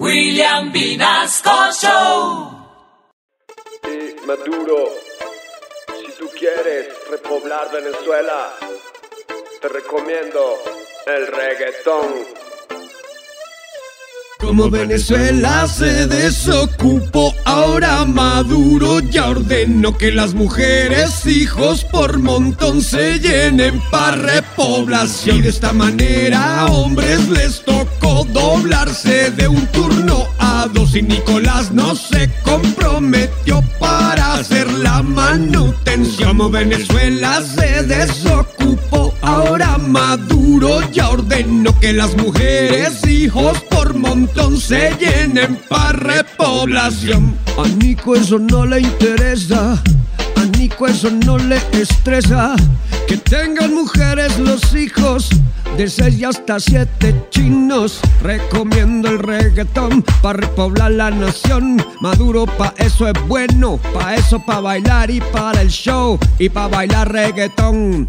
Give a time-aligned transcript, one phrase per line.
[0.00, 2.50] William Vinasco Show.
[4.26, 4.88] Maduro,
[6.00, 8.52] si tú quieres repoblar Venezuela,
[9.60, 10.58] te recomiendo
[11.06, 12.26] el reggaetón.
[14.56, 23.18] Como Venezuela se desocupó, ahora Maduro ya ordenó que las mujeres, hijos por montón se
[23.18, 25.38] llenen para repoblación.
[25.38, 31.72] Y de esta manera hombres les tocó doblarse de un turno a dos y Nicolás
[31.72, 36.28] no se comprometió para hacer la manutención.
[36.28, 38.63] Como Venezuela se desocupó,
[40.16, 47.36] Maduro ya ordenó que las mujeres, hijos por montón se llenen para repoblación.
[47.58, 49.72] A Nico eso no le interesa.
[50.36, 52.54] A Nico eso no le estresa.
[53.08, 55.30] Que tengan mujeres los hijos
[55.76, 57.98] de seis hasta siete chinos.
[58.22, 61.84] Recomiendo el reggaetón para repoblar la nación.
[62.00, 66.68] Maduro pa' eso es bueno, pa' eso pa' bailar y para el show y pa'
[66.68, 68.06] bailar reggaetón.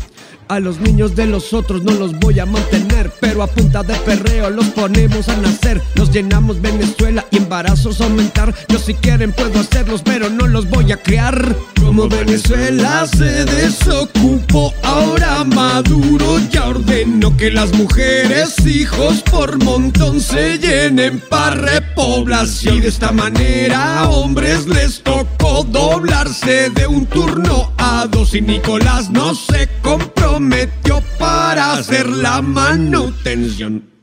[0.48, 3.96] A los niños de los otros no los voy a mantener, pero a punta de
[3.96, 5.82] perreo los ponemos a nacer.
[5.96, 8.54] Nos llenamos Venezuela y embarazos aumentar.
[8.70, 11.56] Yo si quieren puedo hacerlos, pero no los voy a crear.
[11.82, 20.60] Como Venezuela se desocupó, ahora Maduro ya ordenó que las mujeres, hijos por montón se
[20.60, 22.76] llenen para repoblación.
[22.76, 25.65] Y de esta manera hombres les tocó
[25.96, 33.95] doblarse de un turno a dos y Nicolás no se comprometió para hacer la manutención.